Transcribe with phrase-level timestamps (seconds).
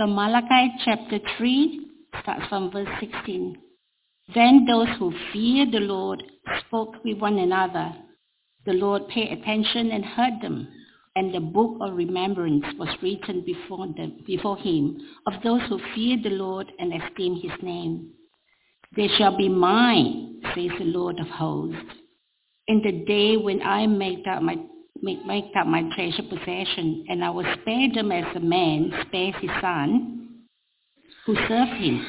[0.00, 1.88] So Malachi chapter 3
[2.22, 3.54] starts from verse 16.
[4.34, 6.22] Then those who feared the Lord
[6.60, 7.92] spoke with one another.
[8.64, 10.68] The Lord paid attention and heard them,
[11.16, 16.22] and the book of remembrance was written before, them, before him of those who feared
[16.22, 18.10] the Lord and esteemed his name.
[18.96, 21.92] They shall be mine, says the Lord of hosts,
[22.68, 24.56] in the day when I make up my
[25.02, 29.34] make, make up my treasure possession, and I will spare them as a man spares
[29.40, 30.44] his son
[31.26, 32.06] who served him.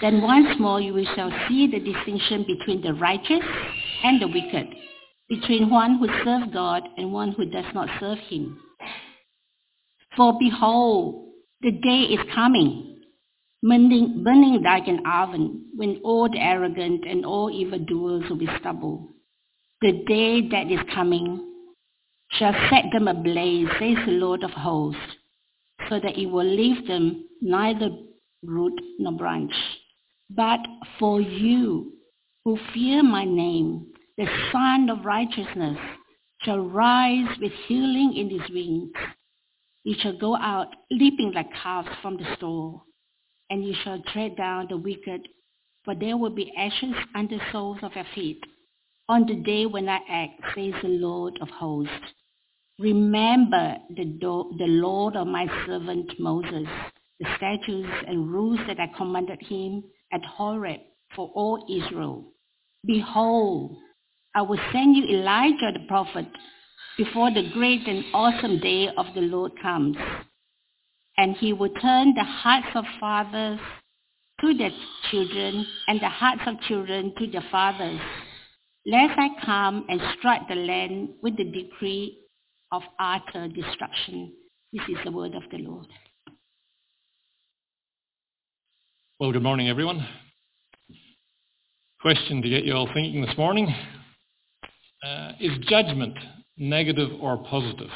[0.00, 3.44] Then once more you shall see the distinction between the righteous
[4.02, 4.66] and the wicked,
[5.28, 8.58] between one who serves God and one who does not serve him.
[10.16, 11.32] For behold,
[11.62, 13.00] the day is coming,
[13.62, 19.14] burning, burning like an oven, when all the arrogant and all evildoers will be stubble.
[19.80, 21.53] The day that is coming
[22.30, 25.00] shall set them ablaze, says the Lord of hosts,
[25.88, 27.90] so that it will leave them neither
[28.42, 29.52] root nor branch.
[30.30, 30.60] But
[30.98, 31.92] for you
[32.44, 35.78] who fear my name, the Sun of Righteousness
[36.42, 38.92] shall rise with healing in his wings.
[39.82, 42.84] He shall go out leaping like calves from the stall,
[43.50, 45.28] and you shall tread down the wicked,
[45.84, 48.42] for there will be ashes under the soles of your feet
[49.08, 51.92] on the day when I act, says the Lord of hosts.
[52.78, 56.66] Remember the, do- the Lord of my servant Moses,
[57.20, 60.80] the statutes and rules that I commanded him at Horeb
[61.14, 62.32] for all Israel.
[62.84, 63.76] Behold,
[64.34, 66.26] I will send you Elijah the prophet
[66.96, 69.96] before the great and awesome day of the Lord comes.
[71.16, 73.60] And he will turn the hearts of fathers
[74.40, 74.70] to their
[75.10, 78.00] children and the hearts of children to their fathers,
[78.86, 82.18] lest I come and strike the land with the decree
[82.72, 84.32] of utter destruction.
[84.72, 85.86] This is the word of the Lord.
[89.20, 90.06] Well, good morning, everyone.
[92.00, 93.72] Question to get you all thinking this morning.
[95.02, 96.14] Uh, is judgment
[96.58, 97.90] negative or positive?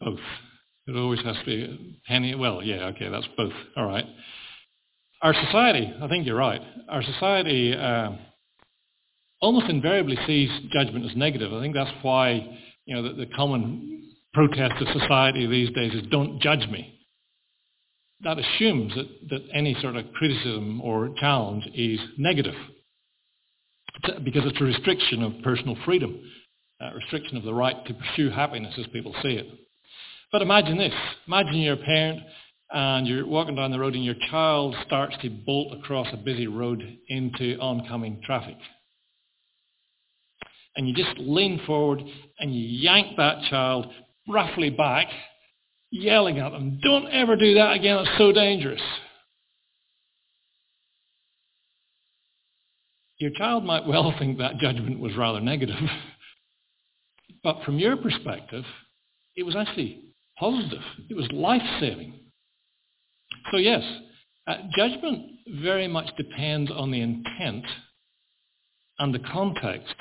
[0.00, 0.18] Both.
[0.86, 2.34] It always has to be penny.
[2.34, 3.52] Well, yeah, okay, that's both.
[3.76, 4.04] All right.
[5.22, 6.60] Our society, I think you're right.
[6.88, 8.10] Our society uh,
[9.40, 11.52] almost invariably sees judgment as negative.
[11.52, 16.02] I think that's why you know the, the common protest of society these days is
[16.10, 16.98] "Don't judge me."
[18.22, 22.54] That assumes that, that any sort of criticism or challenge is negative
[24.24, 26.18] because it's a restriction of personal freedom,
[26.80, 29.46] a restriction of the right to pursue happiness as people see it.
[30.32, 30.94] But imagine this.
[31.26, 32.20] Imagine you're a parent
[32.70, 36.46] and you're walking down the road and your child starts to bolt across a busy
[36.46, 38.56] road into oncoming traffic.
[40.74, 42.02] And you just lean forward
[42.38, 43.86] and you yank that child
[44.26, 45.08] roughly back,
[45.90, 48.80] yelling at them, don't ever do that again, it's so dangerous.
[53.18, 55.76] Your child might well think that judgment was rather negative.
[57.44, 58.64] but from your perspective,
[59.36, 60.11] it was actually
[60.42, 60.82] positive.
[61.08, 62.14] It was life-saving.
[63.52, 63.84] So yes,
[64.48, 65.24] uh, judgment
[65.62, 67.64] very much depends on the intent
[68.98, 69.94] and the context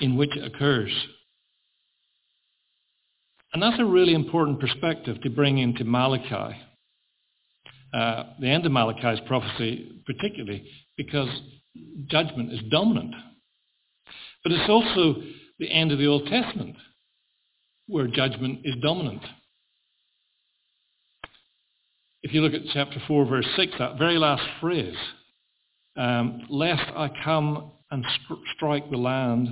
[0.00, 0.90] in which it occurs.
[3.52, 6.56] And that's a really important perspective to bring into Malachi.
[7.92, 10.66] Uh, the end of Malachi's prophecy particularly
[10.96, 11.28] because
[12.06, 13.14] judgment is dominant.
[14.42, 15.20] But it's also
[15.58, 16.76] the end of the Old Testament
[17.86, 19.22] where judgment is dominant.
[22.22, 24.96] If you look at chapter 4, verse 6, that very last phrase,
[25.96, 28.04] um, lest I come and
[28.56, 29.48] strike the land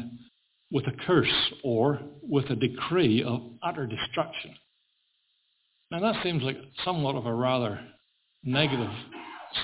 [0.70, 4.54] with a curse or with a decree of utter destruction.
[5.90, 7.80] Now that seems like somewhat of a rather
[8.44, 8.90] negative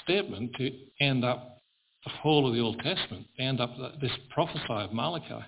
[0.02, 1.58] statement to end up
[2.04, 5.44] the whole of the Old Testament, end up this prophecy of Malachi.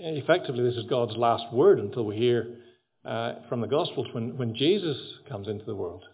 [0.00, 2.54] Effectively, this is God's last word until we hear
[3.04, 4.96] uh, from the Gospels when, when Jesus
[5.28, 6.04] comes into the world.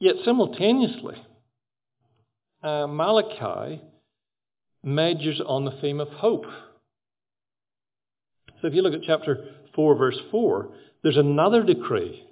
[0.00, 1.14] Yet simultaneously,
[2.62, 3.80] uh, Malachi
[4.82, 6.44] majors on the theme of hope.
[8.60, 10.70] So if you look at chapter 4, verse 4,
[11.04, 12.24] there's another decree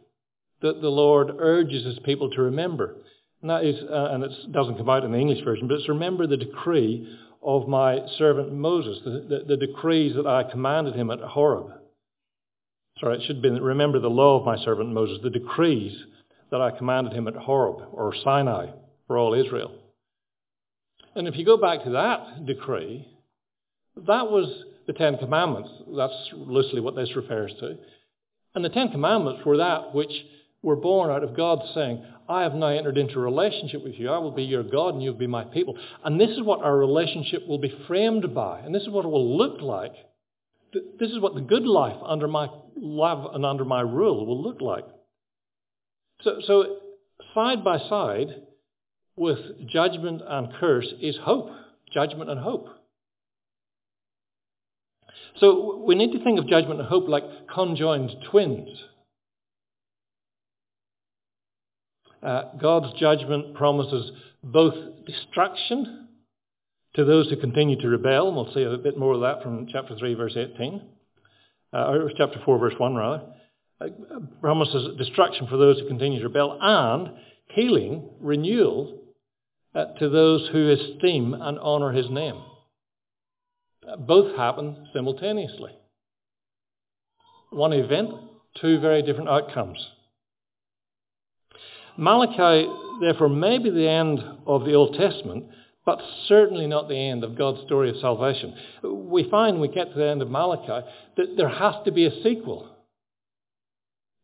[0.63, 2.97] that the Lord urges his people to remember.
[3.41, 5.89] And that is, uh, and it doesn't come out in the English version, but it's
[5.89, 7.09] remember the decree
[7.43, 11.73] of my servant Moses, the, the, the decrees that I commanded him at Horeb.
[13.01, 15.97] Sorry, it should be remember the law of my servant Moses, the decrees
[16.51, 18.69] that I commanded him at Horeb or Sinai
[19.07, 19.73] for all Israel.
[21.15, 23.07] And if you go back to that decree,
[23.97, 25.71] that was the Ten Commandments.
[25.97, 27.77] That's loosely what this refers to.
[28.55, 30.13] And the Ten Commandments were that which
[30.63, 34.11] were born out of God saying, I have now entered into a relationship with you.
[34.11, 35.79] I will be your God and you'll be my people.
[36.05, 38.61] And this is what our relationship will be framed by.
[38.61, 39.93] And this is what it will look like.
[40.73, 44.61] This is what the good life under my love and under my rule will look
[44.61, 44.85] like.
[46.23, 46.77] So, so
[47.35, 48.43] side by side
[49.17, 49.39] with
[49.69, 51.51] judgment and curse is hope.
[51.93, 52.69] Judgment and hope.
[55.39, 58.69] So we need to think of judgment and hope like conjoined twins.
[62.23, 64.11] Uh, God's judgment promises
[64.43, 64.75] both
[65.07, 66.09] destruction
[66.95, 69.67] to those who continue to rebel, and we'll see a bit more of that from
[69.71, 70.83] chapter 3, verse 18,
[71.73, 73.23] uh, or chapter 4, verse 1, rather.
[73.79, 73.89] Uh,
[74.41, 77.11] promises destruction for those who continue to rebel, and
[77.49, 79.03] healing, renewal,
[79.75, 82.41] uh, to those who esteem and honour his name.
[83.99, 85.73] Both happen simultaneously.
[87.51, 88.11] One event,
[88.61, 89.79] two very different outcomes.
[91.97, 92.71] Malachi,
[93.01, 95.47] therefore, may be the end of the Old Testament,
[95.85, 98.55] but certainly not the end of God's story of salvation.
[98.83, 102.07] We find when we get to the end of Malachi that there has to be
[102.07, 102.69] a sequel.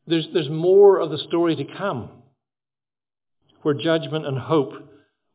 [0.07, 2.11] There's, there's more of the story to come,
[3.63, 4.73] where judgment and hope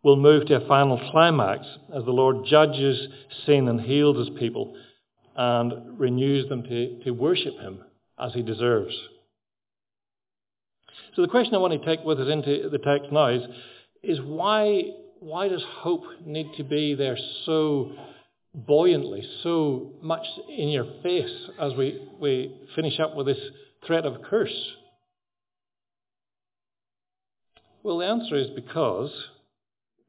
[0.03, 3.07] will move to a final climax as the Lord judges
[3.45, 4.75] sin and heals his people
[5.35, 7.83] and renews them to, to worship him
[8.19, 8.95] as he deserves.
[11.15, 13.43] So the question I want to take with us into the text now is,
[14.03, 14.83] is why,
[15.19, 17.91] why does hope need to be there so
[18.53, 23.39] buoyantly, so much in your face as we, we finish up with this
[23.85, 24.73] threat of curse?
[27.83, 29.11] Well, the answer is because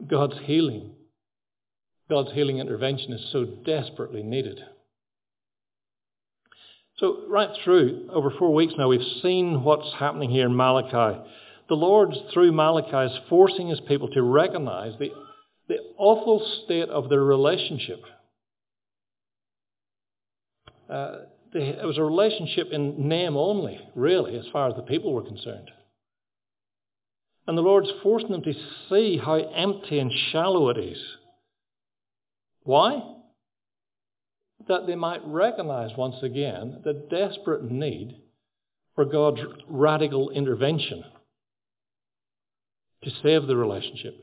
[0.07, 0.93] God's healing,
[2.11, 4.61] God's healing intervention is so desperately needed.
[6.99, 11.21] So right through, over four weeks now, we've seen what's happening here in Malachi.
[11.69, 15.11] The Lord, through Malachi, is forcing his people to recognize the,
[15.69, 18.01] the awful state of their relationship.
[20.91, 21.19] Uh,
[21.53, 25.71] it was a relationship in name only, really, as far as the people were concerned.
[27.47, 28.53] And the Lord's forcing them to
[28.91, 30.99] see how empty and shallow it is.
[32.65, 33.03] Why?
[34.67, 38.17] That they might recognize once again the desperate need
[38.95, 41.05] for God's radical intervention
[43.05, 44.15] to save the relationship.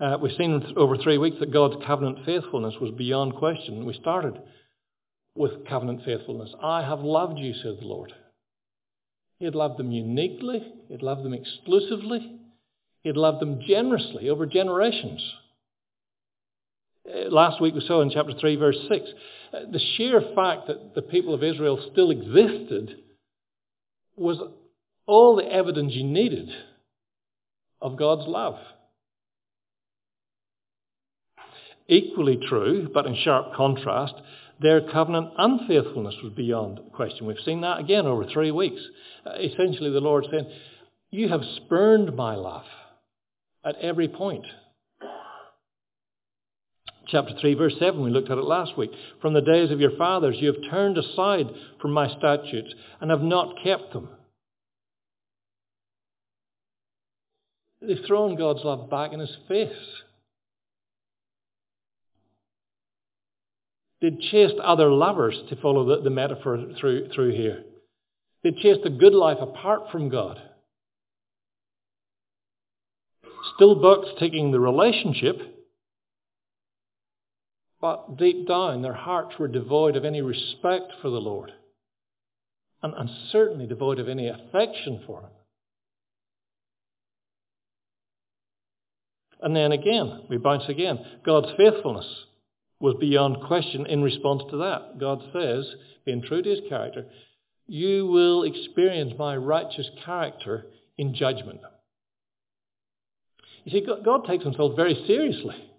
[0.00, 3.84] Uh, we've seen over three weeks that God's covenant faithfulness was beyond question.
[3.84, 4.40] We started
[5.34, 6.50] with covenant faithfulness.
[6.62, 8.12] I have loved you, says the Lord.
[9.38, 10.60] He had loved them uniquely.
[10.88, 12.40] He had loved them exclusively.
[13.02, 15.22] He had loved them generously over generations.
[17.08, 19.04] Uh, last week we saw in chapter 3, verse 6,
[19.52, 22.96] uh, the sheer fact that the people of Israel still existed
[24.16, 24.38] was
[25.06, 26.50] all the evidence you needed
[27.80, 28.56] of God's love.
[31.88, 34.14] Equally true, but in sharp contrast,
[34.60, 37.26] their covenant unfaithfulness was beyond question.
[37.26, 38.80] We've seen that again over three weeks.
[39.26, 40.46] Uh, essentially, the Lord saying,
[41.10, 42.66] You have spurned my love
[43.64, 44.44] at every point.
[47.10, 48.90] Chapter 3, verse 7, we looked at it last week.
[49.20, 51.46] From the days of your fathers, you have turned aside
[51.80, 54.08] from my statutes and have not kept them.
[57.82, 59.72] They've thrown God's love back in his face.
[64.00, 67.64] They'd chased other lovers, to follow the, the metaphor through, through here.
[68.42, 70.40] They'd chased a good life apart from God.
[73.56, 75.59] Still box ticking the relationship,
[77.80, 81.52] but deep down their hearts were devoid of any respect for the Lord.
[82.82, 85.30] And, and certainly devoid of any affection for Him.
[89.42, 90.98] And then again, we bounce again.
[91.24, 92.06] God's faithfulness
[92.78, 94.98] was beyond question in response to that.
[94.98, 95.66] God says,
[96.04, 97.06] being true to his character,
[97.66, 100.66] you will experience my righteous character
[100.98, 101.60] in judgment.
[103.64, 105.69] You see, God takes himself very seriously.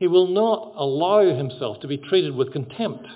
[0.00, 3.06] He will not allow himself to be treated with contempt.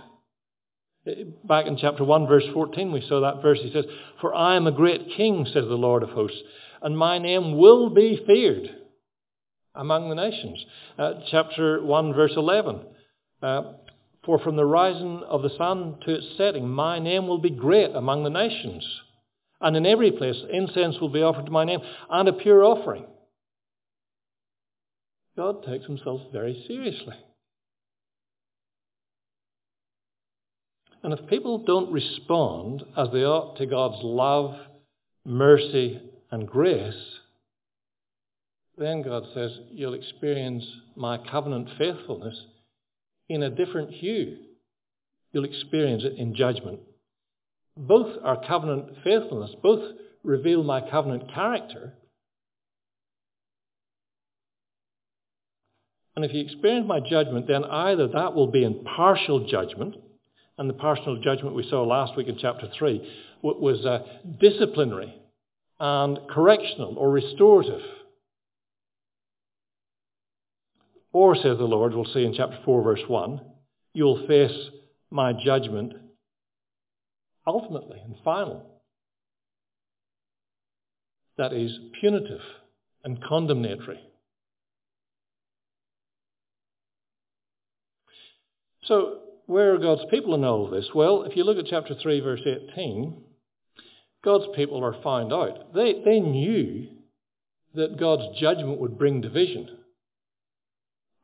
[1.43, 3.59] Back in chapter 1, verse 14, we saw that verse.
[3.63, 3.87] He says,
[4.21, 6.39] For I am a great king, says the Lord of hosts,
[6.83, 8.69] and my name will be feared
[9.75, 10.63] among the nations.
[10.99, 12.81] Uh, chapter 1, verse 11.
[13.43, 13.63] Uh,
[14.27, 17.97] For from the rising of the sun to its setting, my name will be great
[17.97, 18.87] among the nations.
[19.59, 23.07] And in every place, incense will be offered to my name, and a pure offering.
[25.37, 27.15] God takes himself very seriously.
[31.03, 34.55] And if people don't respond as they ought to God's love,
[35.25, 36.01] mercy,
[36.31, 36.95] and grace,
[38.79, 40.65] then God says, you'll experience
[40.97, 42.41] my covenant faithfulness
[43.29, 44.39] in a different hue.
[45.33, 46.81] You'll experience it in judgment.
[47.77, 49.51] Both are covenant faithfulness.
[49.63, 51.93] Both reveal my covenant character.
[56.17, 59.97] And if you experience my judgment, then either that will be in partial judgment,
[60.57, 63.99] and the partial judgment we saw last week in chapter 3 was uh,
[64.41, 65.15] disciplinary
[65.81, 67.83] and correctional or restorative.
[71.13, 73.41] Or, says the Lord, we'll see in chapter 4, verse 1,
[73.93, 74.71] you'll face
[75.11, 75.95] my judgment
[77.47, 78.65] ultimately and final.
[81.37, 82.41] That is punitive
[83.03, 84.01] and condemnatory.
[88.87, 90.89] So, where are God's people in all this?
[90.95, 93.23] Well, if you look at chapter 3, verse 18,
[94.25, 95.75] God's people are found out.
[95.75, 96.89] They, they knew
[97.75, 99.69] that God's judgment would bring division.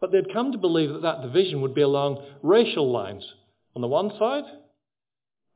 [0.00, 3.24] But they'd come to believe that that division would be along racial lines.
[3.76, 4.44] On the one side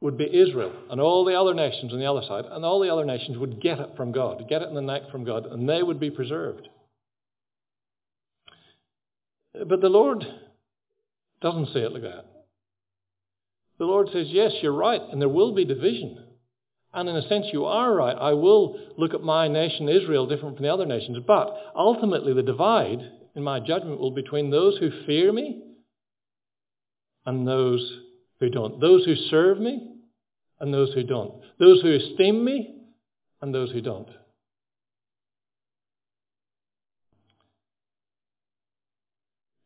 [0.00, 2.92] would be Israel and all the other nations on the other side, and all the
[2.92, 5.68] other nations would get it from God, get it in the neck from God, and
[5.68, 6.68] they would be preserved.
[9.54, 10.24] But the Lord
[11.40, 12.24] doesn't say it like that.
[13.78, 16.18] The Lord says, yes, you're right, and there will be division.
[16.92, 18.16] And in a sense, you are right.
[18.16, 21.18] I will look at my nation, Israel, different from the other nations.
[21.26, 23.00] But ultimately, the divide
[23.34, 25.60] in my judgment will be between those who fear me
[27.26, 27.98] and those
[28.38, 28.80] who don't.
[28.80, 29.88] Those who serve me
[30.60, 31.34] and those who don't.
[31.58, 32.76] Those who esteem me
[33.40, 34.08] and those who don't.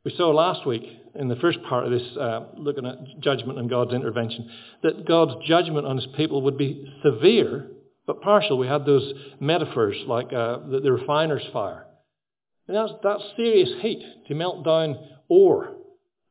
[0.05, 0.85] We saw last week
[1.19, 4.51] in the first part of this, uh, looking at judgment and God's intervention,
[4.83, 7.67] that God's judgment on his people would be severe
[8.07, 8.57] but partial.
[8.57, 11.85] We had those metaphors like uh, the, the refiner's fire.
[12.67, 14.97] And that's, that's serious heat to melt down
[15.29, 15.75] ore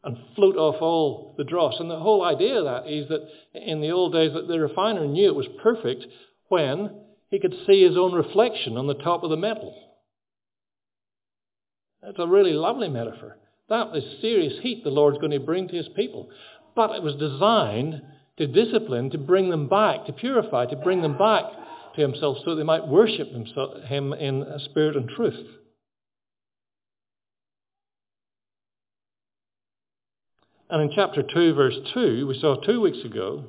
[0.03, 1.75] and float off all the dross.
[1.79, 5.05] And the whole idea of that is that in the old days that the refiner
[5.05, 6.05] knew it was perfect
[6.47, 6.91] when
[7.29, 9.75] he could see his own reflection on the top of the metal.
[12.01, 13.37] That's a really lovely metaphor.
[13.69, 16.29] That is serious heat the Lord's going to bring to his people.
[16.75, 18.01] But it was designed
[18.37, 21.43] to discipline, to bring them back, to purify, to bring them back
[21.95, 25.47] to himself so they might worship him in spirit and truth.
[30.69, 33.45] And in chapter 2, verse 2, we saw two weeks ago,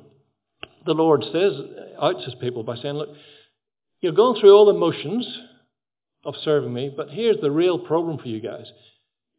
[0.85, 1.53] the Lord says,
[2.01, 3.09] outs his people by saying, look,
[4.01, 5.27] you're going through all the motions
[6.23, 8.65] of serving me, but here's the real problem for you guys.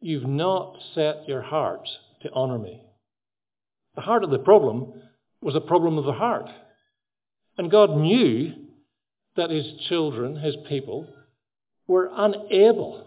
[0.01, 1.89] You've not set your hearts
[2.23, 2.81] to honour me.
[3.95, 4.93] The heart of the problem
[5.41, 6.49] was a problem of the heart.
[7.57, 8.53] And God knew
[9.35, 11.07] that his children, his people,
[11.87, 13.05] were unable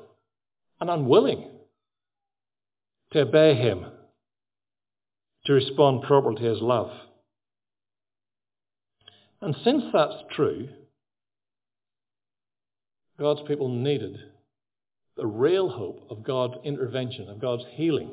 [0.80, 1.50] and unwilling
[3.12, 3.86] to obey him
[5.46, 6.90] to respond properly to his love.
[9.40, 10.68] And since that's true,
[13.18, 14.16] God's people needed
[15.16, 18.10] the real hope of God's intervention, of God's healing.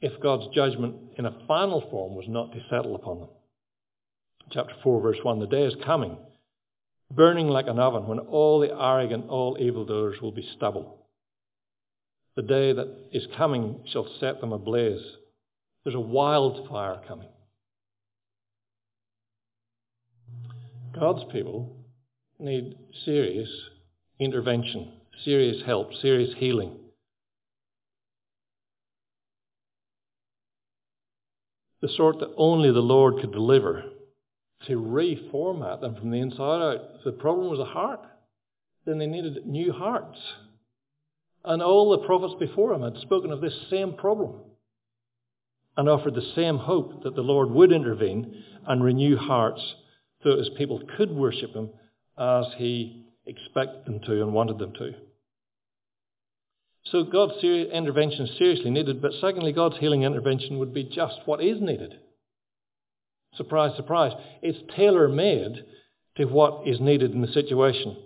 [0.00, 3.28] If God's judgment in a final form was not to settle upon them.
[4.50, 6.18] Chapter 4, verse 1, the day is coming,
[7.10, 11.06] burning like an oven, when all the arrogant, all evildoers will be stubble.
[12.36, 15.02] The day that is coming shall set them ablaze.
[15.82, 17.28] There's a wildfire coming.
[20.94, 21.85] God's people
[22.38, 23.48] need serious
[24.18, 24.92] intervention,
[25.24, 26.72] serious help, serious healing.
[31.82, 33.84] The sort that only the Lord could deliver
[34.66, 36.80] to reformat them from the inside out.
[36.98, 38.00] If The problem was the heart.
[38.84, 40.18] Then they needed new hearts.
[41.44, 44.40] And all the prophets before him had spoken of this same problem
[45.76, 49.60] and offered the same hope that the Lord would intervene and renew hearts
[50.22, 51.70] so that his people could worship him
[52.18, 54.92] as he expected them to and wanted them to.
[56.90, 61.42] So God's intervention is seriously needed, but secondly, God's healing intervention would be just what
[61.42, 61.94] is needed.
[63.36, 64.12] Surprise, surprise.
[64.40, 65.64] It's tailor-made
[66.16, 67.96] to what is needed in the situation.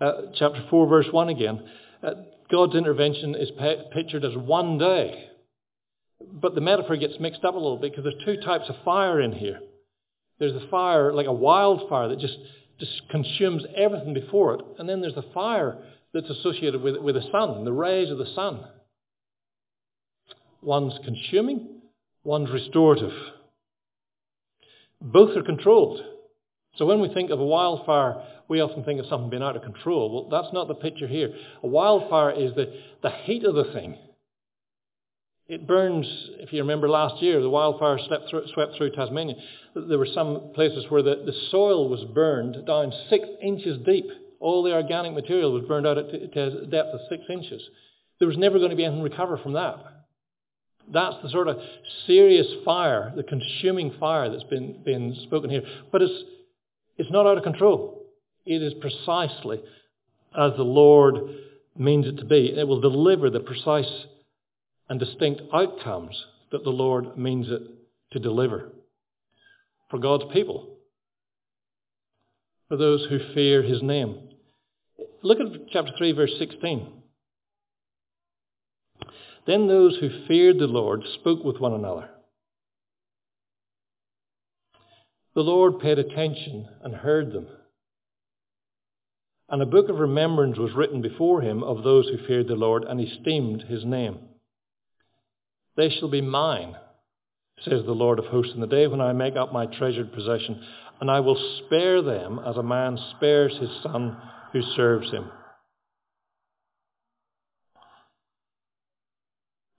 [0.00, 1.66] Uh, chapter 4, verse 1 again.
[2.02, 2.10] Uh,
[2.50, 3.50] God's intervention is
[3.92, 5.28] pictured as one day.
[6.20, 9.20] But the metaphor gets mixed up a little bit because there's two types of fire
[9.20, 9.60] in here.
[10.38, 12.36] There's a fire, like a wildfire, that just
[13.10, 14.60] consumes everything before it.
[14.78, 15.78] And then there's the fire
[16.12, 18.64] that's associated with, with the sun, the rays of the sun.
[20.62, 21.80] One's consuming,
[22.24, 23.12] one's restorative.
[25.00, 26.00] Both are controlled.
[26.76, 29.62] So when we think of a wildfire, we often think of something being out of
[29.62, 30.12] control.
[30.12, 31.32] Well, that's not the picture here.
[31.62, 33.96] A wildfire is the, the heat of the thing.
[35.48, 36.06] It burns,
[36.40, 39.36] if you remember last year, the wildfire swept through, swept through Tasmania.
[39.76, 44.06] There were some places where the, the soil was burned down six inches deep.
[44.40, 47.62] All the organic material was burned out at a depth of six inches.
[48.18, 49.76] There was never going to be anything recover from that.
[50.92, 51.58] That's the sort of
[52.06, 55.62] serious fire, the consuming fire that's been, been spoken here.
[55.92, 56.24] But it's,
[56.96, 58.02] it's not out of control.
[58.44, 59.60] It is precisely
[60.36, 61.14] as the Lord
[61.76, 62.52] means it to be.
[62.56, 63.90] It will deliver the precise
[64.88, 66.16] and distinct outcomes
[66.52, 67.62] that the Lord means it
[68.12, 68.72] to deliver
[69.90, 70.78] for God's people,
[72.68, 74.28] for those who fear his name.
[75.22, 76.92] Look at chapter 3, verse 16.
[79.46, 82.08] Then those who feared the Lord spoke with one another.
[85.34, 87.46] The Lord paid attention and heard them.
[89.48, 92.84] And a book of remembrance was written before him of those who feared the Lord
[92.84, 94.18] and esteemed his name.
[95.76, 96.74] They shall be mine,
[97.62, 100.62] says the Lord of hosts, in the day when I make up my treasured possession,
[101.00, 104.16] and I will spare them as a man spares his son
[104.52, 105.30] who serves him.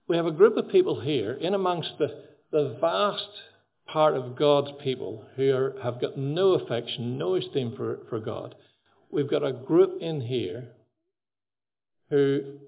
[0.07, 3.27] We have a group of people here in amongst the, the vast
[3.87, 8.55] part of God's people who are, have got no affection, no esteem for, for God.
[9.09, 10.69] We've got a group in here
[12.09, 12.59] who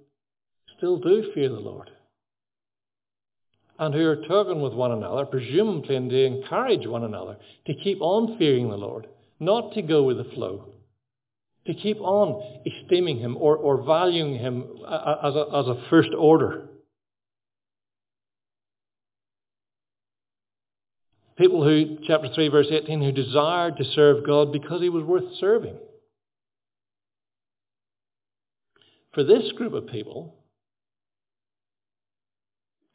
[0.78, 1.92] still do fear the Lord
[3.80, 8.00] and who are talking with one another, presumably and to encourage one another to keep
[8.02, 9.08] on fearing the Lord,
[9.40, 10.68] not to go with the flow,
[11.66, 15.90] to keep on esteeming him or, or valuing him uh, uh, as a, as a
[15.90, 16.68] first order.
[21.38, 25.24] People who, chapter 3, verse 18, who desired to serve God because he was worth
[25.40, 25.78] serving.
[29.14, 30.39] For this group of people,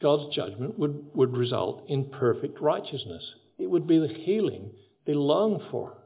[0.02, 3.22] God's judgment would, would result in perfect righteousness.
[3.58, 4.72] It would be the healing
[5.06, 5.96] they long for.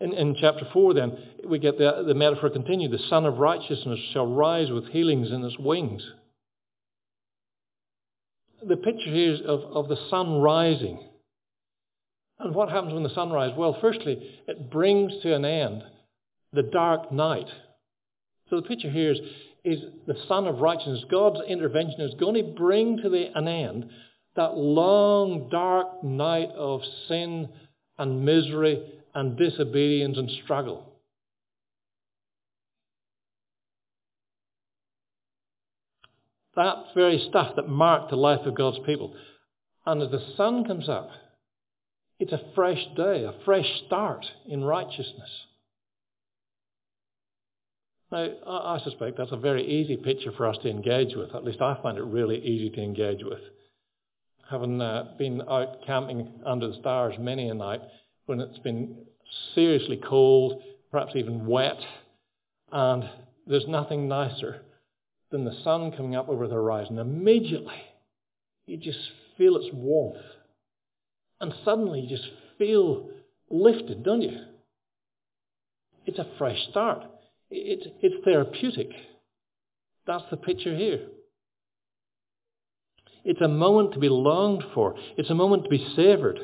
[0.00, 1.16] In, in chapter 4 then,
[1.48, 2.92] we get the, the metaphor continued.
[2.92, 6.02] The Sun of Righteousness shall rise with healings in its wings.
[8.66, 10.98] The picture here is of, of the sun rising.
[12.38, 13.56] And what happens when the sun rises?
[13.56, 15.82] Well, firstly, it brings to an end
[16.52, 17.48] the dark night.
[18.50, 19.18] So the picture here is
[19.66, 21.04] is the Sun of Righteousness.
[21.10, 23.90] God's intervention is going to bring to the, an end
[24.36, 27.48] that long, dark night of sin
[27.98, 28.80] and misery
[29.12, 30.92] and disobedience and struggle.
[36.54, 39.16] That very stuff that marked the life of God's people.
[39.84, 41.10] And as the sun comes up,
[42.20, 45.30] it's a fresh day, a fresh start in righteousness.
[48.16, 51.34] Now, I suspect that's a very easy picture for us to engage with.
[51.34, 53.40] At least I find it really easy to engage with.
[54.50, 57.82] Having uh, been out camping under the stars many a night
[58.24, 58.96] when it's been
[59.54, 61.76] seriously cold, perhaps even wet,
[62.72, 63.04] and
[63.46, 64.62] there's nothing nicer
[65.30, 66.98] than the sun coming up over the horizon.
[66.98, 67.82] Immediately,
[68.66, 68.98] you just
[69.36, 70.24] feel its warmth.
[71.40, 73.10] And suddenly you just feel
[73.50, 74.38] lifted, don't you?
[76.06, 77.02] It's a fresh start.
[77.50, 78.88] It, it's therapeutic.
[80.06, 81.00] That's the picture here.
[83.24, 84.94] It's a moment to be longed for.
[85.16, 86.38] It's a moment to be savoured.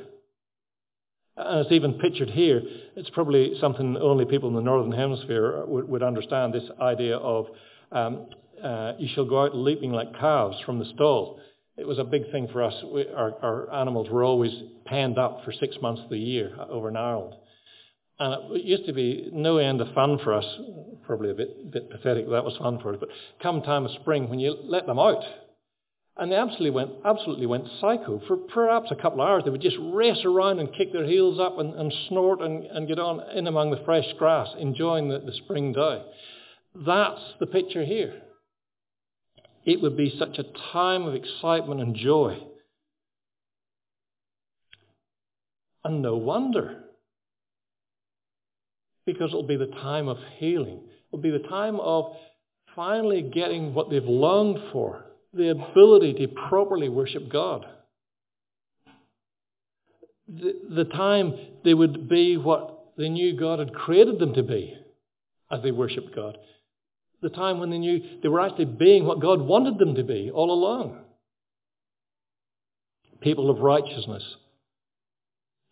[1.36, 2.60] And it's even pictured here.
[2.96, 7.46] It's probably something only people in the Northern Hemisphere would, would understand, this idea of
[7.92, 8.26] um,
[8.62, 11.40] uh, you shall go out leaping like calves from the stall.
[11.76, 12.74] It was a big thing for us.
[12.92, 14.52] We, our, our animals were always
[14.84, 17.34] penned up for six months of the year over in Ireland.
[18.22, 20.44] And it used to be no end of fun for us,
[21.04, 23.08] probably a bit, bit pathetic, that was fun for us, but
[23.42, 25.24] come time of spring when you let them out,
[26.16, 28.22] and they absolutely went, absolutely went psycho.
[28.28, 31.40] For perhaps a couple of hours, they would just race around and kick their heels
[31.40, 35.18] up and, and snort and, and, get on in among the fresh grass, enjoying the,
[35.18, 36.04] the spring day.
[36.76, 38.22] That's the picture here.
[39.64, 42.38] It would be such a time of excitement and joy.
[45.82, 46.82] And no wonder
[49.06, 50.80] because it'll be the time of healing.
[51.08, 52.12] It'll be the time of
[52.74, 57.66] finally getting what they've longed for, the ability to properly worship God.
[60.28, 61.34] the, the time
[61.64, 64.76] they would be what they knew God had created them to be
[65.50, 66.38] as they worshipped God.
[67.20, 70.30] The time when they knew they were actually being what God wanted them to be
[70.32, 70.98] all along.
[73.20, 74.24] People of righteousness,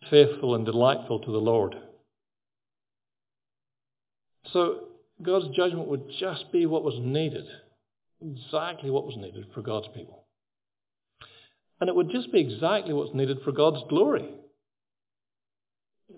[0.09, 1.75] faithful and delightful to the Lord.
[4.53, 4.87] So
[5.21, 7.45] God's judgment would just be what was needed,
[8.21, 10.23] exactly what was needed for God's people.
[11.79, 14.29] And it would just be exactly what's needed for God's glory.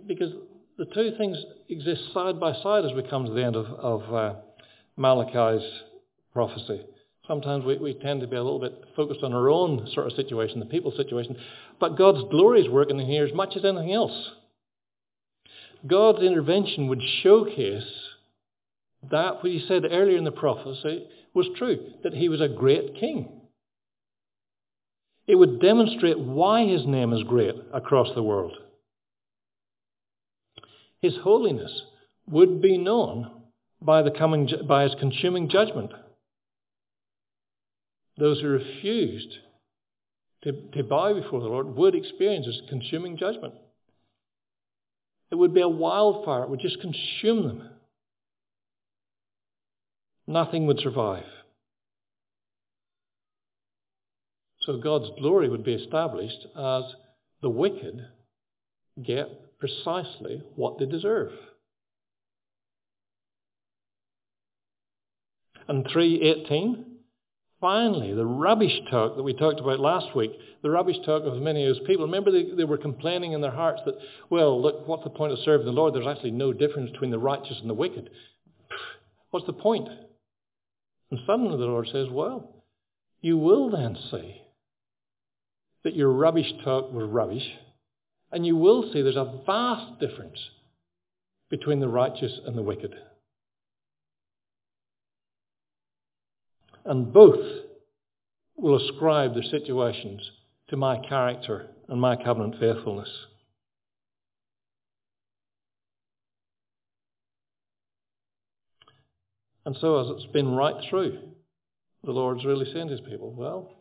[0.08, 0.34] Because
[0.78, 1.38] the two things
[1.70, 4.36] exist side by side as we come to the end of, of uh,
[4.98, 5.64] Malachi's
[6.34, 6.82] prophecy.
[7.28, 10.14] Sometimes we, we tend to be a little bit focused on our own sort of
[10.14, 11.38] situation, the people's situation.
[11.80, 14.32] But God's glory is working in here as much as anything else.
[15.88, 17.84] God's intervention would showcase
[19.12, 22.96] that what he said earlier in the prophecy was true, that he was a great
[23.00, 23.42] king.
[25.28, 28.54] It would demonstrate why his name is great across the world.
[31.02, 31.72] His holiness
[32.28, 33.30] would be known
[33.82, 35.92] by, the coming, by his consuming judgment.
[38.18, 39.38] Those who refused
[40.44, 43.54] to, to bow before the Lord would experience his consuming judgment.
[45.32, 46.44] It would be a wildfire.
[46.44, 47.70] It would just consume them.
[50.28, 51.26] Nothing would survive.
[54.62, 56.84] So God's glory would be established as
[57.42, 58.06] the wicked
[59.04, 61.32] get precisely what they deserve.
[65.68, 66.84] And 3.18,
[67.62, 70.32] finally, the rubbish talk that we talked about last week,
[70.62, 72.06] the rubbish talk of many of those people.
[72.06, 73.96] Remember they, they were complaining in their hearts that,
[74.30, 75.94] well, look, what's the point of serving the Lord?
[75.94, 78.10] There's actually no difference between the righteous and the wicked.
[79.32, 79.88] What's the point?
[81.14, 82.64] And suddenly the Lord says, well,
[83.22, 84.42] you will then see
[85.84, 87.48] that your rubbish talk was rubbish,
[88.32, 90.40] and you will see there's a vast difference
[91.52, 92.96] between the righteous and the wicked.
[96.84, 97.46] And both
[98.56, 100.20] will ascribe their situations
[100.70, 103.10] to my character and my covenant faithfulness.
[109.66, 111.20] And so as it's been right through,
[112.04, 113.72] the Lord's really saying to his people, well,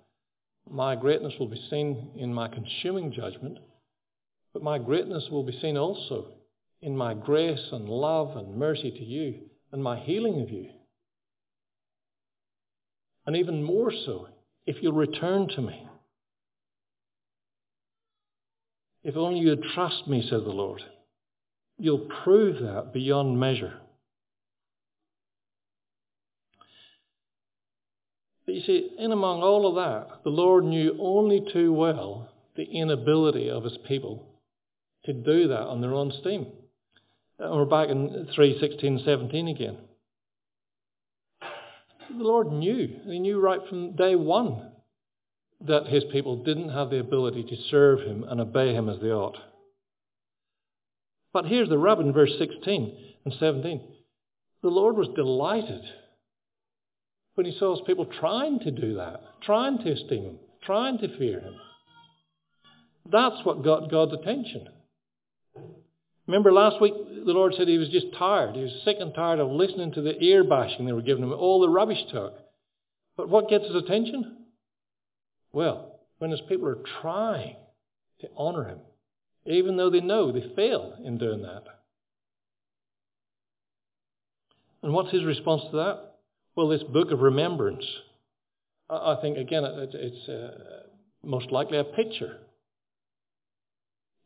[0.71, 3.59] my greatness will be seen in my consuming judgment,
[4.53, 6.29] but my greatness will be seen also
[6.81, 9.41] in my grace and love and mercy to you
[9.73, 10.69] and my healing of you.
[13.27, 14.29] And even more so,
[14.67, 15.87] if you'll return to me.
[19.05, 20.83] If only you'd trust me, said the Lord,
[21.79, 23.75] you'll prove that beyond measure.
[28.53, 32.65] But you see, in among all of that, the Lord knew only too well the
[32.65, 34.29] inability of his people
[35.07, 36.49] to do that on their own steam.
[37.39, 39.79] And we're back in 3, 16, 17 again.
[41.41, 42.95] The Lord knew.
[43.07, 44.73] He knew right from day one
[45.67, 49.13] that his people didn't have the ability to serve him and obey him as they
[49.13, 49.39] ought.
[51.33, 53.81] But here's the rub in verse 16 and 17.
[54.63, 55.85] The Lord was delighted
[57.35, 61.19] when he saw his people trying to do that, trying to esteem him, trying to
[61.19, 61.55] fear him.
[63.11, 64.69] That's what got God's attention.
[66.27, 68.55] Remember last week the Lord said he was just tired.
[68.55, 71.33] He was sick and tired of listening to the ear bashing they were giving him,
[71.33, 72.35] all the rubbish talk.
[73.17, 74.37] But what gets his attention?
[75.53, 77.57] Well, when his people are trying
[78.21, 78.79] to honour him,
[79.45, 81.65] even though they know they fail in doing that.
[84.83, 86.12] And what's his response to that?
[86.55, 87.85] Well, this book of remembrance,
[88.91, 90.83] I think, again, it's uh,
[91.23, 92.39] most likely a picture.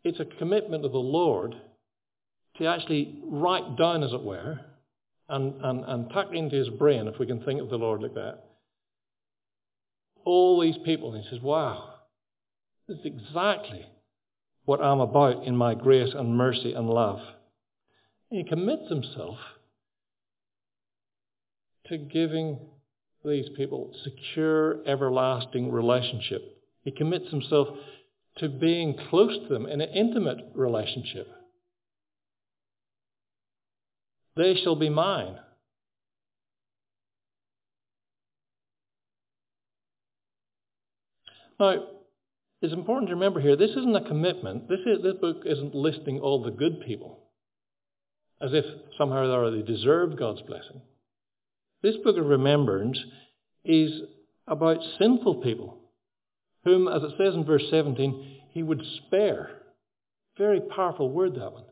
[0.02, 1.54] It's a commitment of the Lord
[2.58, 4.58] to actually write down, as it were,
[5.28, 8.14] and, and, and tuck into his brain, if we can think of the Lord like
[8.14, 8.44] that,
[10.24, 11.14] all these people.
[11.14, 11.94] And he says, wow,
[12.88, 13.86] this is exactly
[14.64, 17.20] what I'm about in my grace and mercy and love.
[18.30, 19.38] And he commits himself
[21.88, 22.58] to giving
[23.24, 26.62] these people secure, everlasting relationship.
[26.82, 27.68] He commits himself
[28.38, 31.28] to being close to them in an intimate relationship.
[34.36, 35.36] They shall be mine.
[41.58, 41.84] Now,
[42.60, 44.68] it's important to remember here, this isn't a commitment.
[44.68, 47.20] This, is, this book isn't listing all the good people
[48.40, 48.64] as if
[48.98, 50.82] somehow or other they deserve God's blessing.
[51.82, 52.98] This book of remembrance
[53.64, 53.90] is
[54.46, 55.78] about sinful people,
[56.64, 59.50] whom, as it says in verse 17, he would spare
[60.38, 61.64] Very powerful word, that one.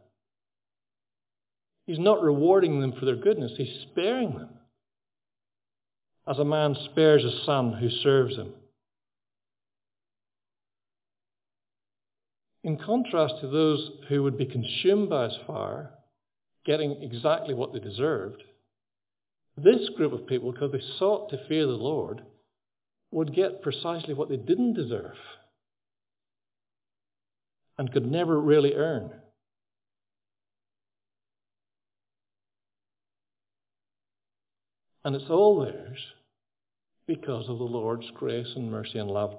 [1.87, 4.49] He's not rewarding them for their goodness, he's sparing them.
[6.27, 8.55] As a man spares a son who serves him.
[12.63, 15.91] In contrast to those who would be consumed by his fire,
[16.65, 18.43] getting exactly what they deserved,
[19.57, 22.23] this group of people, because they sought to fear the Lord,
[23.11, 25.15] would get precisely what they didn't deserve
[27.79, 29.11] and could never really earn.
[35.05, 35.99] And it's all theirs
[37.07, 39.37] because of the Lord's grace and mercy and love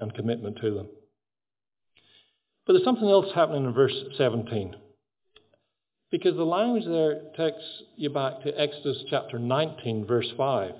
[0.00, 0.88] and commitment to them.
[2.66, 4.74] But there's something else happening in verse 17.
[6.14, 7.64] Because the language there takes
[7.96, 10.70] you back to Exodus chapter 19, verse 5.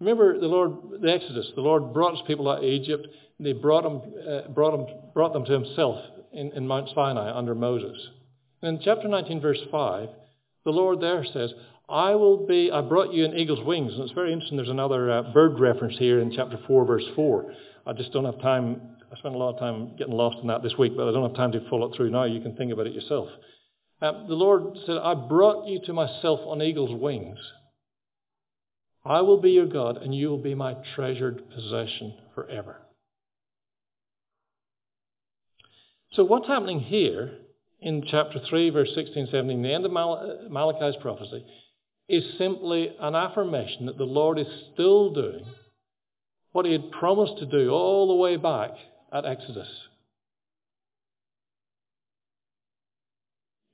[0.00, 3.06] Remember the Lord, the Exodus, the Lord brought his people out of Egypt.
[3.38, 7.30] And they brought them, uh, brought them, brought them to himself in, in Mount Sinai
[7.32, 7.96] under Moses.
[8.60, 10.08] And in chapter 19, verse 5,
[10.64, 11.52] the Lord there says,
[11.88, 13.92] I will be, I brought you in eagle's wings.
[13.92, 14.56] And it's very interesting.
[14.56, 17.54] There's another uh, bird reference here in chapter 4, verse 4.
[17.86, 18.80] I just don't have time.
[19.12, 21.28] I spent a lot of time getting lost in that this week, but I don't
[21.28, 22.24] have time to follow it through now.
[22.24, 23.28] You can think about it yourself.
[24.00, 27.38] Uh, the Lord said, I brought you to myself on eagle's wings.
[29.04, 32.76] I will be your God, and you will be my treasured possession forever.
[36.12, 37.32] So what's happening here
[37.80, 41.44] in chapter 3, verse 16, 17, the end of Mal- Malachi's prophecy,
[42.08, 45.44] is simply an affirmation that the Lord is still doing
[46.52, 48.70] what he had promised to do all the way back
[49.12, 49.68] at Exodus.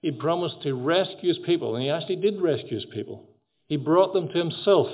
[0.04, 3.26] He promised to rescue his people, and he actually did rescue his people.
[3.68, 4.88] He brought them to himself.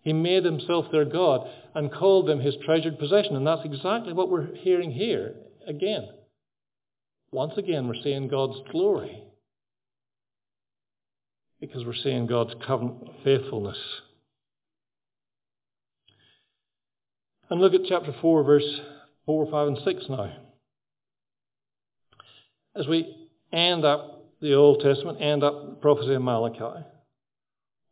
[0.00, 3.36] He made himself their God and called them his treasured possession.
[3.36, 5.34] And that's exactly what we're hearing here
[5.66, 6.08] again.
[7.30, 9.22] Once again, we're seeing God's glory
[11.60, 13.76] because we're seeing God's covenant faithfulness.
[17.50, 18.80] And look at chapter 4, verse
[19.26, 20.32] 4, 5, and 6 now.
[22.74, 26.84] As we end up the Old Testament, and up the prophecy of Malachi,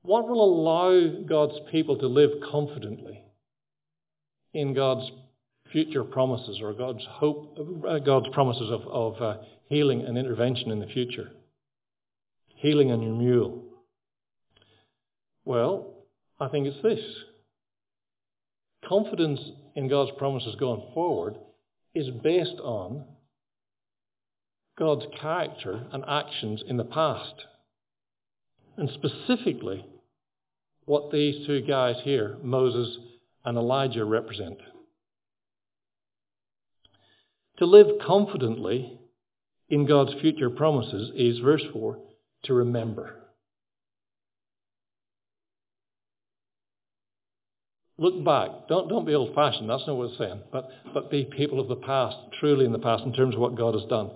[0.03, 3.23] what will allow God's people to live confidently
[4.55, 5.11] in God's
[5.73, 9.37] future promises or God's hope, uh, God's promises of, of uh,
[9.69, 11.31] healing and intervention in the future?
[12.55, 13.65] Healing and renewal.
[15.45, 15.95] Well,
[16.39, 17.01] I think it's this.
[18.89, 19.41] Confidence
[19.75, 21.37] in God's promises going forward
[21.95, 23.05] is based on
[24.79, 27.35] God's character and actions in the past.
[28.77, 29.85] And specifically,
[30.85, 32.97] what these two guys here, Moses
[33.45, 34.59] and Elijah, represent.
[37.59, 38.99] To live confidently
[39.69, 41.99] in God's future promises is, verse 4,
[42.45, 43.17] to remember.
[47.99, 48.69] Look back.
[48.69, 49.71] Don't, don't be old fashioned.
[49.71, 50.43] That's not what it's saying.
[50.53, 53.57] But, but be people of the past, truly in the past, in terms of what
[53.57, 54.11] God has done.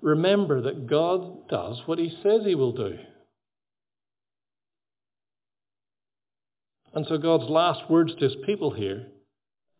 [0.00, 2.98] Remember that God does what he says he will do.
[6.94, 9.06] And so God's last words to his people here,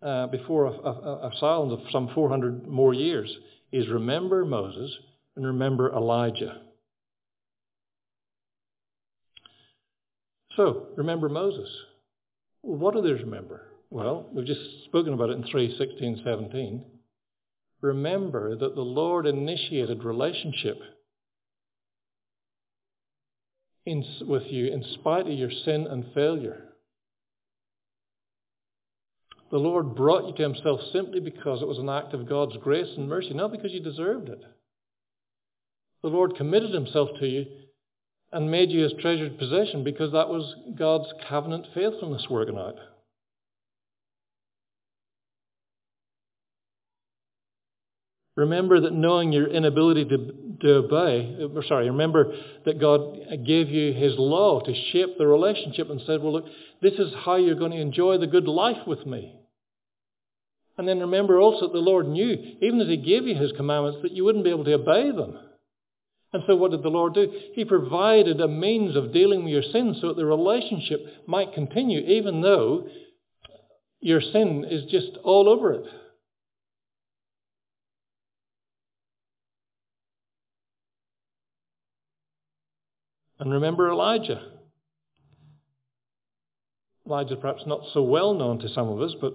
[0.03, 3.35] uh, before a, a, a silence of some 400 more years,
[3.73, 4.91] is remember Moses
[5.37, 6.63] and remember Elijah.
[10.57, 11.69] So, remember Moses.
[12.63, 13.63] What do they remember?
[13.91, 16.85] Well, we've just spoken about it in 3, 16, 17.
[17.81, 20.79] Remember that the Lord initiated relationship
[23.87, 26.65] in, with you in spite of your sin and failure.
[29.51, 32.93] The Lord brought you to himself simply because it was an act of God's grace
[32.97, 34.43] and mercy, not because you deserved it.
[36.03, 37.47] The Lord committed himself to you
[38.31, 42.77] and made you his treasured possession because that was God's covenant faithfulness working out.
[48.39, 52.33] Remember that knowing your inability to, to obey, uh, sorry, remember
[52.65, 56.45] that God gave you his law to shape the relationship and said, well, look,
[56.81, 59.35] this is how you're going to enjoy the good life with me.
[60.77, 64.03] And then remember also that the Lord knew, even as he gave you his commandments,
[64.03, 65.37] that you wouldn't be able to obey them.
[66.33, 67.27] And so what did the Lord do?
[67.55, 72.03] He provided a means of dealing with your sin so that the relationship might continue
[72.03, 72.87] even though
[73.99, 75.85] your sin is just all over it.
[83.39, 84.43] And remember Elijah.
[87.07, 89.35] Elijah perhaps not so well known to some of us, but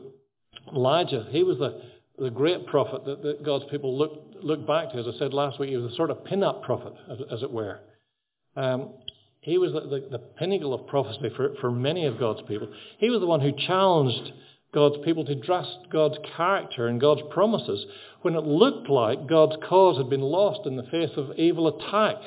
[0.73, 1.81] Elijah, he was the
[2.17, 4.97] the great prophet that, that God's people look, look back to.
[4.97, 7.51] As I said last week, he was a sort of pin-up prophet, as, as it
[7.51, 7.79] were.
[8.55, 8.93] Um,
[9.41, 12.69] he was the, the, the, pinnacle of prophecy for, for many of God's people.
[12.99, 14.31] He was the one who challenged
[14.73, 17.85] God's people to trust God's character and God's promises
[18.21, 22.17] when it looked like God's cause had been lost in the face of evil attack.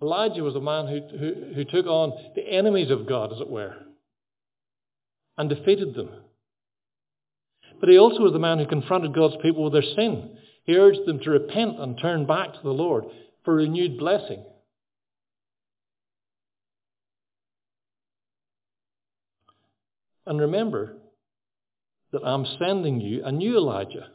[0.00, 3.50] Elijah was a man who, who, who took on the enemies of God, as it
[3.50, 3.74] were,
[5.36, 6.10] and defeated them.
[7.80, 10.36] But he also was the man who confronted God's people with their sin.
[10.64, 13.04] He urged them to repent and turn back to the Lord
[13.44, 14.44] for renewed blessing.
[20.26, 20.96] And remember
[22.12, 24.08] that I'm sending you a new Elijah,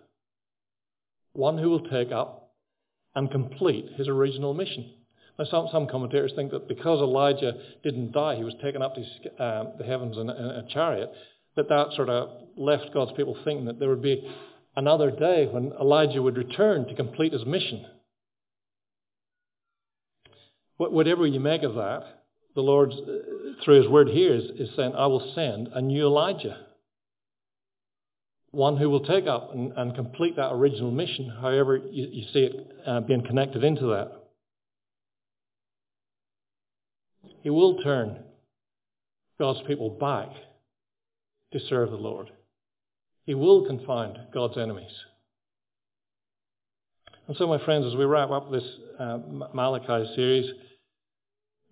[1.33, 2.51] one who will take up
[3.15, 4.93] and complete his original mission.
[5.39, 9.01] Now, some, some commentators think that because Elijah didn't die, he was taken up to
[9.43, 11.11] um, the heavens in, in a chariot,
[11.55, 14.27] that that sort of left God's people thinking that there would be
[14.75, 17.85] another day when Elijah would return to complete his mission.
[20.77, 22.03] Whatever you make of that,
[22.55, 26.05] the Lord, uh, through his word here, is, is saying, I will send a new
[26.05, 26.57] Elijah.
[28.51, 32.39] One who will take up and, and complete that original mission, however you, you see
[32.39, 34.22] it uh, being connected into that.
[37.43, 38.23] He will turn
[39.37, 40.29] God's people back
[41.51, 42.31] to serve the Lord.
[43.25, 44.91] He will confound God's enemies.
[47.27, 48.63] And so, my friends, as we wrap up this
[48.97, 49.17] uh,
[49.53, 50.51] Malachi series,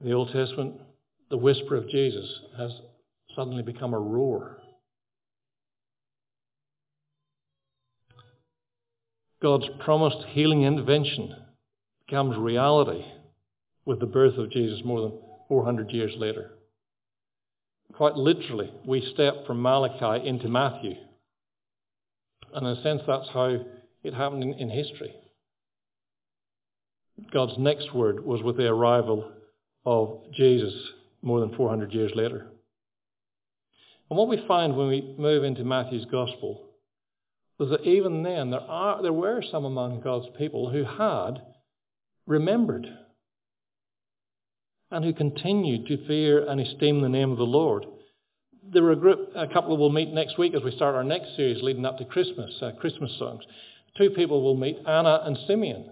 [0.02, 0.76] the Old Testament,
[1.30, 2.72] the whisper of Jesus has
[3.34, 4.58] suddenly become a roar.
[9.42, 11.34] God's promised healing intervention
[12.06, 13.06] becomes reality
[13.86, 16.52] with the birth of Jesus more than 400 years later.
[17.92, 20.94] Quite literally, we step from Malachi into Matthew.
[22.54, 23.58] And in a sense, that's how
[24.02, 25.14] it happened in, in history.
[27.34, 29.30] God's next word was with the arrival
[29.86, 30.74] of Jesus
[31.22, 32.48] more than 400 years later.
[34.10, 36.66] And what we find when we move into Matthew's Gospel
[37.58, 41.42] was that even then there, are, there were some among God's people who had
[42.26, 42.88] remembered
[44.92, 47.86] and who continued to fear and esteem the name of the Lord.
[48.72, 51.36] There were a group, a couple will meet next week as we start our next
[51.36, 53.44] series leading up to Christmas, uh, Christmas songs.
[53.98, 55.90] Two people will meet, Anna and Simeon.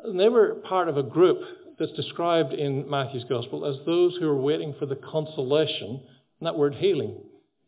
[0.00, 1.38] And they were part of a group
[1.78, 6.00] that's described in Matthew's Gospel as those who are waiting for the consolation,
[6.38, 7.16] and that word healing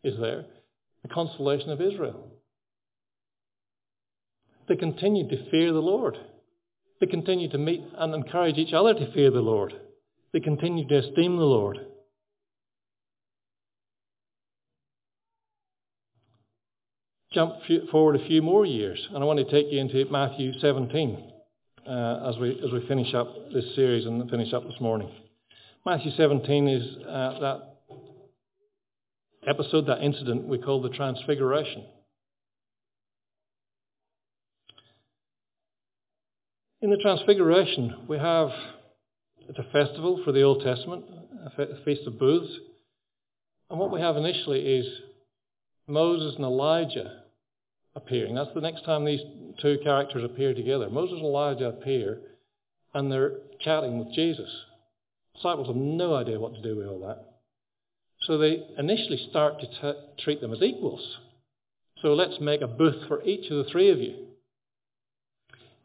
[0.03, 0.45] is there,
[1.01, 2.31] the consolation of Israel.
[4.67, 6.17] They continued to fear the Lord.
[6.99, 9.73] They continued to meet and encourage each other to fear the Lord.
[10.33, 11.79] They continued to esteem the Lord.
[17.31, 17.53] Jump
[17.91, 21.31] forward a few more years, and I want to take you into Matthew 17
[21.87, 25.09] uh, as, we, as we finish up this series and finish up this morning.
[25.85, 27.59] Matthew 17 is uh, that
[29.47, 31.83] episode, that incident we call the Transfiguration.
[36.81, 38.49] In the Transfiguration, we have
[39.49, 41.05] it's a festival for the Old Testament,
[41.57, 42.51] a Feast of Booths.
[43.69, 44.85] And what we have initially is
[45.87, 47.23] Moses and Elijah
[47.95, 48.35] appearing.
[48.35, 49.21] That's the next time these
[49.61, 50.89] two characters appear together.
[50.89, 52.19] Moses and Elijah appear
[52.93, 54.49] and they're chatting with Jesus.
[55.35, 57.33] Disciples have no idea what to do with all that.
[58.21, 61.01] So they initially start to t- treat them as equals.
[62.01, 64.27] So let's make a booth for each of the three of you.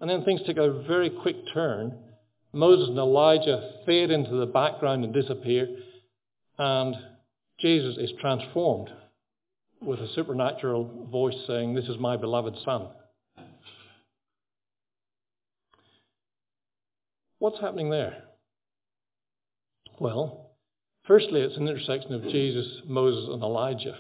[0.01, 1.97] And then things take a very quick turn.
[2.53, 5.69] Moses and Elijah fade into the background and disappear.
[6.59, 6.97] And
[7.61, 8.91] Jesus is transformed
[9.81, 12.89] with a supernatural voice saying, This is my beloved Son.
[17.39, 18.25] What's happening there?
[20.01, 20.51] Well,
[21.07, 23.97] firstly, it's an intersection of Jesus, Moses, and Elijah.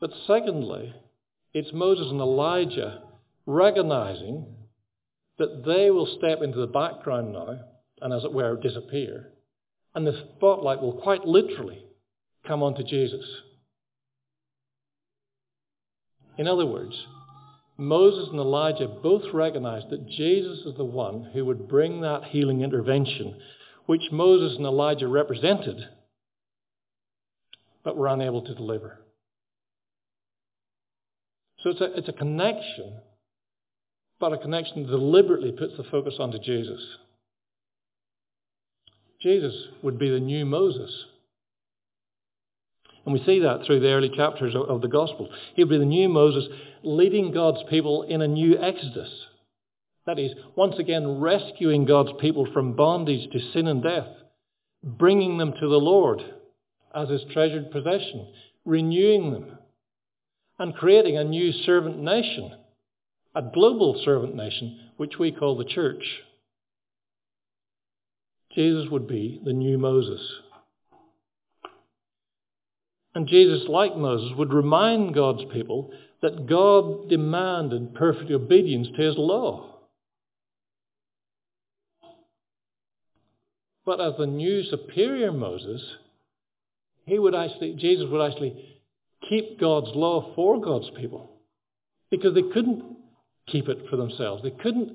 [0.00, 0.94] But secondly,
[1.54, 3.02] it's Moses and Elijah
[3.46, 4.46] recognizing
[5.38, 7.60] that they will step into the background now
[8.00, 9.28] and, as it were, disappear.
[9.94, 11.82] And the spotlight will quite literally
[12.46, 13.24] come onto Jesus.
[16.36, 16.94] In other words,
[17.76, 22.62] Moses and Elijah both recognized that Jesus is the one who would bring that healing
[22.62, 23.36] intervention,
[23.86, 25.76] which Moses and Elijah represented,
[27.84, 29.00] but were unable to deliver.
[31.62, 32.98] So it's a, it's a connection,
[34.20, 36.80] but a connection deliberately puts the focus onto Jesus.
[39.20, 41.04] Jesus would be the new Moses
[43.08, 45.30] And we see that through the early chapters of, of the Gospel.
[45.54, 46.44] He would be the new Moses
[46.82, 49.08] leading God's people in a new exodus.
[50.04, 54.08] That is, once again, rescuing God's people from bondage to sin and death,
[54.82, 56.20] bringing them to the Lord
[56.94, 58.28] as his treasured possession,
[58.66, 59.58] renewing them,
[60.58, 62.52] and creating a new servant nation,
[63.34, 66.02] a global servant nation, which we call the church.
[68.54, 70.20] Jesus would be the new Moses.
[73.14, 75.90] And Jesus, like Moses, would remind God's people
[76.22, 79.76] that God demanded perfect obedience to his law.
[83.84, 85.82] But as the new superior Moses,
[87.06, 88.78] he would actually, Jesus would actually
[89.28, 91.30] keep God's law for God's people
[92.10, 92.97] because they couldn't
[93.50, 94.42] keep it for themselves.
[94.42, 94.92] They couldn't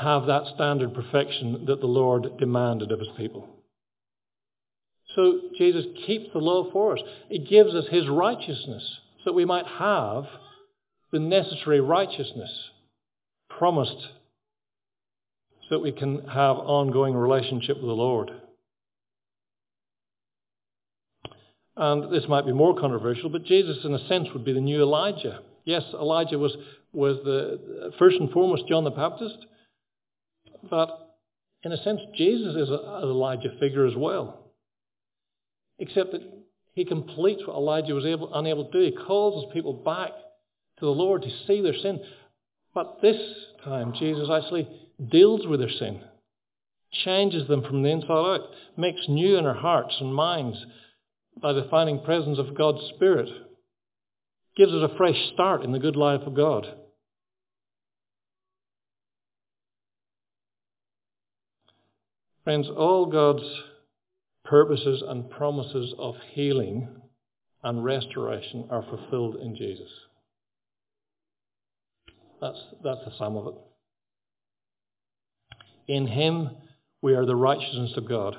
[0.00, 3.48] have that standard perfection that the Lord demanded of his people.
[5.14, 7.02] So Jesus keeps the law for us.
[7.28, 8.82] He gives us his righteousness
[9.18, 10.24] so that we might have
[11.12, 12.50] the necessary righteousness
[13.48, 14.08] promised
[15.68, 18.30] so that we can have ongoing relationship with the Lord.
[21.76, 24.82] And this might be more controversial, but Jesus in a sense would be the new
[24.82, 25.40] Elijah.
[25.64, 26.56] Yes, Elijah was,
[26.94, 29.46] was the first and foremost John the Baptist,
[30.70, 31.16] but
[31.62, 34.52] in a sense Jesus is an Elijah figure as well.
[35.78, 36.22] Except that
[36.74, 38.84] he completes what Elijah was able, unable to do.
[38.84, 40.10] He calls his people back
[40.78, 42.00] to the Lord to see their sin.
[42.74, 43.16] But this
[43.64, 44.68] time, Jesus actually
[45.10, 46.00] deals with their sin,
[47.04, 48.40] changes them from the inside out,
[48.76, 50.58] makes new in our hearts and minds
[51.40, 53.28] by the finding presence of God's Spirit,
[54.56, 56.66] gives us a fresh start in the good life of God.
[62.44, 63.42] Friends, all God's
[64.44, 66.88] purposes and promises of healing
[67.62, 69.88] and restoration are fulfilled in Jesus.
[72.42, 73.54] That's, that's the sum of it.
[75.88, 76.50] In him
[77.00, 78.36] we are the righteousness of God.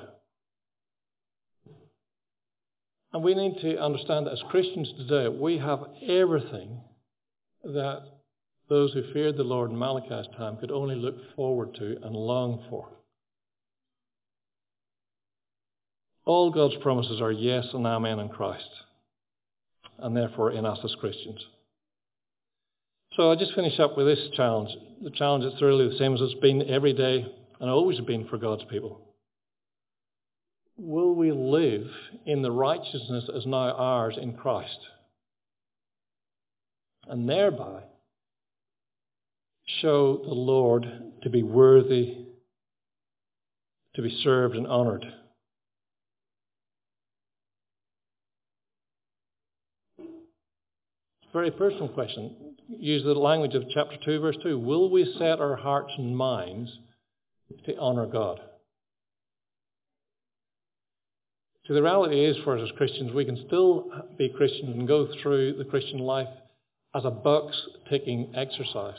[3.12, 6.80] And we need to understand that as Christians today, we have everything
[7.64, 8.02] that
[8.68, 12.64] those who feared the Lord in Malachi's time could only look forward to and long
[12.70, 12.95] for.
[16.26, 18.68] All God's promises are yes and amen in Christ,
[19.98, 21.40] and therefore in us as Christians.
[23.14, 24.70] So I'll just finish up with this challenge.
[25.02, 27.26] The challenge that's really the same as it's been every day
[27.60, 29.00] and always been for God's people.
[30.76, 31.86] Will we live
[32.26, 34.78] in the righteousness as now ours in Christ?
[37.08, 37.84] And thereby
[39.80, 40.86] show the Lord
[41.22, 42.26] to be worthy
[43.96, 45.06] to be served and honoured.
[51.32, 52.54] Very personal question.
[52.68, 54.58] Use the language of chapter 2, verse 2.
[54.58, 56.70] Will we set our hearts and minds
[57.64, 58.40] to honour God?
[61.66, 65.08] So the reality is for us as Christians, we can still be Christians and go
[65.22, 66.28] through the Christian life
[66.94, 67.56] as a box
[67.90, 68.98] ticking exercise.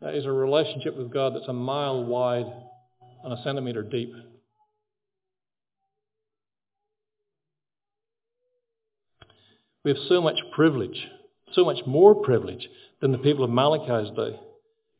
[0.00, 2.46] That is a relationship with God that's a mile wide
[3.24, 4.12] and a centimetre deep.
[9.86, 11.06] We have so much privilege,
[11.52, 12.68] so much more privilege
[13.00, 14.36] than the people of Malachi's day,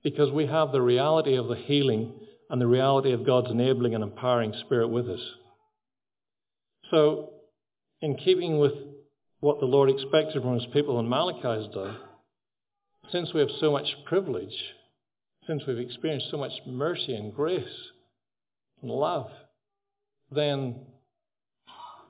[0.05, 2.13] because we have the reality of the healing
[2.49, 5.19] and the reality of God's enabling and empowering spirit with us.
[6.93, 7.31] So,
[8.01, 8.75] in keeping with
[9.41, 11.93] what the Lord expected from his people in Malachi's day,
[13.11, 14.55] since we have so much privilege,
[15.49, 17.65] since we've experienced so much mercy and grace
[18.83, 19.33] and love,
[20.31, 20.77] then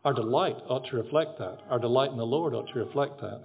[0.07, 1.59] our delight ought to reflect that.
[1.69, 3.41] Our delight in the Lord ought to reflect that.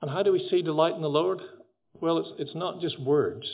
[0.00, 1.40] And how do we see delight in the Lord?
[2.00, 3.44] Well, it's, it's not just words.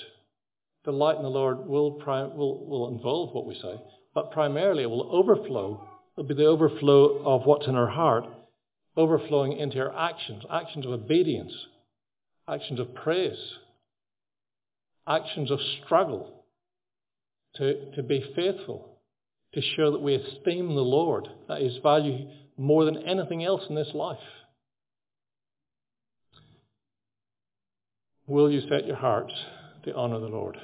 [0.84, 3.80] Delight in the Lord will, will, will involve what we say,
[4.14, 5.84] but primarily it will overflow.
[6.16, 8.24] It'll be the overflow of what's in our heart,
[8.96, 11.52] overflowing into our actions, actions of obedience,
[12.48, 13.54] actions of praise,
[15.08, 16.44] actions of struggle
[17.56, 18.97] to, to be faithful,
[19.54, 23.74] to show that we esteem the Lord, that is value more than anything else in
[23.74, 24.18] this life.
[28.26, 29.32] Will you set your hearts
[29.84, 30.58] to honour the Lord?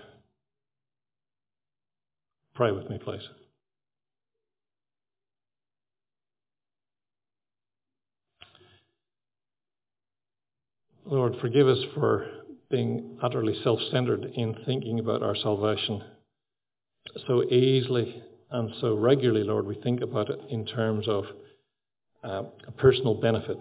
[2.54, 3.22] Pray with me, please.
[11.06, 12.26] Lord, forgive us for
[12.70, 16.02] being utterly self-centered in thinking about our salvation
[17.26, 18.22] so easily
[18.54, 21.24] and so regularly, Lord, we think about it in terms of
[22.22, 23.58] uh, a personal benefit.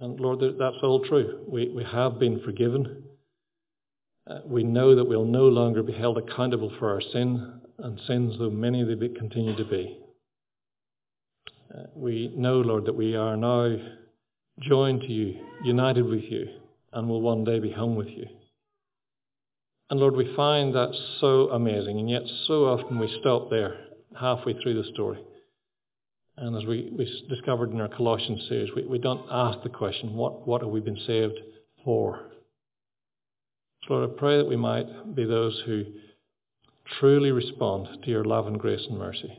[0.00, 1.44] And Lord, that's all true.
[1.46, 3.02] We, we have been forgiven.
[4.26, 8.36] Uh, we know that we'll no longer be held accountable for our sin and sins,
[8.38, 9.98] though many they continue to be.
[11.74, 13.76] Uh, we know, Lord, that we are now
[14.60, 16.48] joined to you, united with you,
[16.94, 18.24] and will one day be home with you.
[19.90, 23.87] And Lord, we find that so amazing, and yet so often we stop there
[24.18, 25.18] halfway through the story.
[26.36, 30.14] And as we, we discovered in our Colossians series, we, we don't ask the question,
[30.14, 31.38] what, what have we been saved
[31.84, 32.20] for?
[33.86, 35.84] So Lord, I pray that we might be those who
[37.00, 39.32] truly respond to your love and grace and mercy.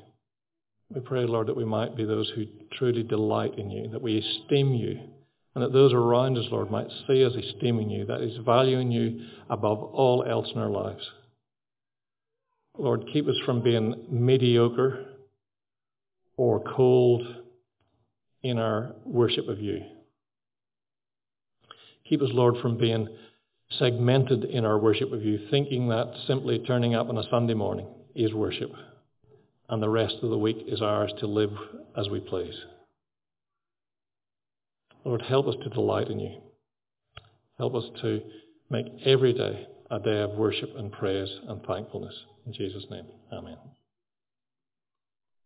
[0.93, 4.17] We pray, Lord, that we might be those who truly delight in you, that we
[4.17, 4.99] esteem you,
[5.53, 9.26] and that those around us, Lord, might see us esteeming you, that is valuing you
[9.49, 11.07] above all else in our lives.
[12.80, 15.05] Lord, keep us from being mediocre
[16.38, 17.27] or cold
[18.41, 19.82] in our worship of you.
[22.07, 23.09] Keep us, Lord, from being
[23.77, 27.86] segmented in our worship of you, thinking that simply turning up on a Sunday morning
[28.15, 28.71] is worship,
[29.67, 31.51] and the rest of the week is ours to live
[31.97, 32.55] as we please.
[35.03, 36.39] Lord, help us to delight in you.
[37.57, 38.21] Help us to
[38.69, 42.13] make every day a day of worship and praise and thankfulness.
[42.45, 43.57] In Jesus' name, amen.